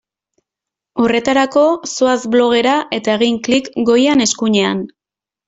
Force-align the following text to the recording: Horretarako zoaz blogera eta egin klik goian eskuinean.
Horretarako 1.03 1.65
zoaz 1.91 2.15
blogera 2.37 2.73
eta 2.99 3.15
egin 3.19 3.39
klik 3.49 3.71
goian 3.93 4.27
eskuinean. 4.27 4.85